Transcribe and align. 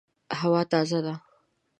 هوا 0.39 0.61
تازه 0.71 0.99
ده 1.05 1.13